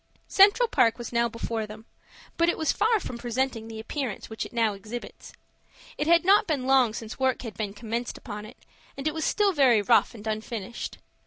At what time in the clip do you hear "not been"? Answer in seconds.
6.25-6.65